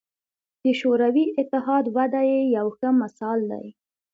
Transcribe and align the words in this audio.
د 0.63 0.65
شوروي 0.79 1.25
اتحاد 1.41 1.85
وده 1.95 2.21
یې 2.31 2.41
یو 2.57 2.67
ښه 2.77 2.89
مثال 3.01 3.39
دی. 3.51 3.65